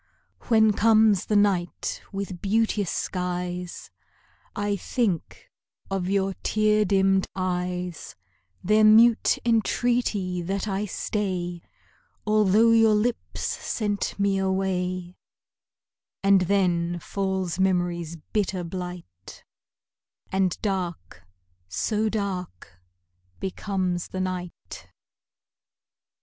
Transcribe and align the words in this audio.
When 0.47 0.73
comes 0.73 1.27
the 1.27 1.35
night 1.35 2.01
with 2.11 2.41
beauteous 2.41 2.89
skies, 2.89 3.91
I 4.55 4.75
think 4.75 5.51
of 5.91 6.09
your 6.09 6.33
tear 6.41 6.85
dimmed 6.85 7.27
eyes, 7.35 8.15
Their 8.63 8.83
mute 8.83 9.37
entreaty 9.45 10.41
that 10.41 10.67
I 10.67 10.85
stay, 10.87 11.61
Although 12.25 12.71
your 12.71 12.95
lips 12.95 13.41
sent 13.41 14.19
me 14.19 14.39
away; 14.39 15.17
And 16.23 16.41
then 16.49 16.97
falls 16.97 17.59
memory's 17.59 18.15
bitter 18.33 18.63
blight, 18.63 19.43
And 20.31 20.59
dark 20.63 21.21
so 21.67 22.09
dark 22.09 22.81
becomes 23.39 24.07
the 24.07 24.21
night. 24.21 24.87